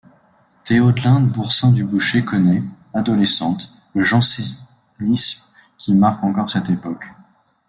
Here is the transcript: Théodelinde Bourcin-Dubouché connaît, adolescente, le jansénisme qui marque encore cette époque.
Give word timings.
Théodelinde 0.63 1.31
Bourcin-Dubouché 1.31 2.25
connaît, 2.25 2.63
adolescente, 2.91 3.71
le 3.93 4.01
jansénisme 4.01 5.45
qui 5.77 5.93
marque 5.93 6.23
encore 6.23 6.49
cette 6.49 6.71
époque. 6.71 7.05